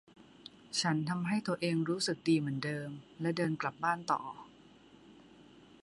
[0.81, 2.89] ฉันทำให้ตัวเองรู้สึกดีเหมือนเดิม
[3.21, 4.21] และเดินกลับบ้านต่อ